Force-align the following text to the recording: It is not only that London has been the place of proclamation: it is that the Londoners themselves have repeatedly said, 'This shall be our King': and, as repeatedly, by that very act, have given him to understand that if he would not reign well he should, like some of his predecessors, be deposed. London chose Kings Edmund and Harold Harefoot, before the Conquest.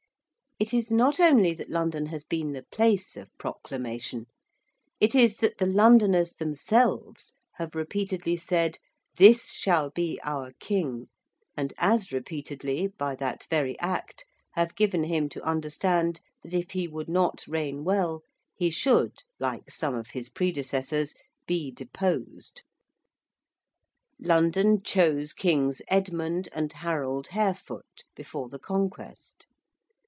It 0.59 0.75
is 0.75 0.91
not 0.91 1.19
only 1.19 1.55
that 1.55 1.71
London 1.71 2.05
has 2.07 2.23
been 2.23 2.51
the 2.51 2.61
place 2.71 3.17
of 3.17 3.35
proclamation: 3.39 4.27
it 4.99 5.15
is 5.15 5.37
that 5.37 5.57
the 5.57 5.65
Londoners 5.65 6.33
themselves 6.33 7.33
have 7.55 7.73
repeatedly 7.73 8.37
said, 8.37 8.77
'This 9.17 9.53
shall 9.55 9.89
be 9.89 10.19
our 10.23 10.51
King': 10.59 11.07
and, 11.57 11.73
as 11.79 12.11
repeatedly, 12.11 12.85
by 12.85 13.15
that 13.15 13.47
very 13.49 13.77
act, 13.79 14.23
have 14.51 14.75
given 14.75 15.05
him 15.05 15.29
to 15.29 15.41
understand 15.41 16.21
that 16.43 16.53
if 16.53 16.69
he 16.73 16.87
would 16.87 17.09
not 17.09 17.43
reign 17.47 17.83
well 17.83 18.21
he 18.53 18.69
should, 18.69 19.23
like 19.39 19.71
some 19.71 19.95
of 19.95 20.09
his 20.09 20.29
predecessors, 20.29 21.15
be 21.47 21.71
deposed. 21.71 22.61
London 24.19 24.83
chose 24.83 25.33
Kings 25.33 25.81
Edmund 25.87 26.49
and 26.53 26.71
Harold 26.71 27.29
Harefoot, 27.29 28.03
before 28.15 28.47
the 28.47 28.59
Conquest. 28.59 29.47